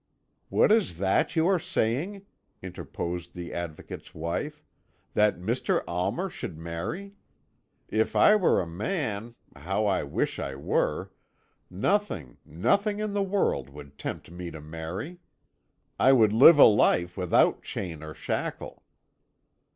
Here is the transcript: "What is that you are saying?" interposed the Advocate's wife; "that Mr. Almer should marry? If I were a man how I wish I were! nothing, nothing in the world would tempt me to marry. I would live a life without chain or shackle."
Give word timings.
"What 0.49 0.71
is 0.71 0.97
that 0.97 1.35
you 1.35 1.45
are 1.45 1.59
saying?" 1.59 2.25
interposed 2.63 3.35
the 3.35 3.53
Advocate's 3.53 4.15
wife; 4.15 4.63
"that 5.13 5.37
Mr. 5.37 5.83
Almer 5.87 6.27
should 6.27 6.57
marry? 6.57 7.13
If 7.87 8.15
I 8.15 8.35
were 8.35 8.59
a 8.59 8.65
man 8.65 9.35
how 9.55 9.85
I 9.85 10.01
wish 10.01 10.39
I 10.39 10.55
were! 10.55 11.11
nothing, 11.69 12.37
nothing 12.43 12.97
in 12.99 13.13
the 13.13 13.21
world 13.21 13.69
would 13.69 13.99
tempt 13.99 14.31
me 14.31 14.49
to 14.49 14.59
marry. 14.59 15.19
I 15.99 16.13
would 16.13 16.33
live 16.33 16.57
a 16.57 16.63
life 16.65 17.15
without 17.15 17.61
chain 17.61 18.01
or 18.01 18.15
shackle." 18.15 18.81